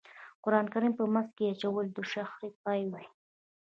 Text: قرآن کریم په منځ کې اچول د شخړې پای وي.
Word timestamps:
قرآن 0.43 0.65
کریم 0.73 0.93
په 0.99 1.03
منځ 1.13 1.27
کې 1.35 1.43
اچول 1.51 1.85
د 1.93 1.97
شخړې 2.11 2.49
پای 2.63 2.81
وي. 2.91 3.05